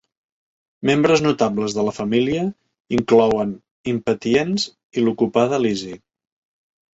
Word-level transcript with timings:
Membres 0.89 1.19
notables 1.25 1.75
de 1.77 1.83
la 1.87 1.93
família 1.97 2.45
inclouen 2.97 3.53
impatiens 3.93 4.67
i 4.97 5.05
l'ocupada 5.05 5.63
Lizzie. 5.67 6.01